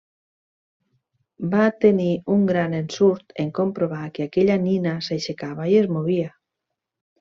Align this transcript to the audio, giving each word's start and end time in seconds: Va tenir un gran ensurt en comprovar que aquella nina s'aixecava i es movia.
Va 1.51 1.65
tenir 1.85 2.09
un 2.37 2.49
gran 2.53 2.75
ensurt 2.79 3.37
en 3.45 3.55
comprovar 3.63 4.03
que 4.19 4.29
aquella 4.29 4.59
nina 4.67 4.99
s'aixecava 5.11 5.73
i 5.77 5.83
es 5.87 5.97
movia. 5.97 6.39